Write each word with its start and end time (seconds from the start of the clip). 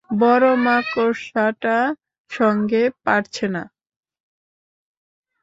বড় 0.09 0.47
মাকড়সাটার 0.57 1.87
সঙ্গে 2.31 2.83
পারছে 3.03 3.45
না। 3.47 3.63